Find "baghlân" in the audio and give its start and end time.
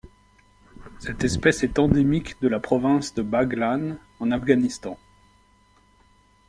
3.21-3.99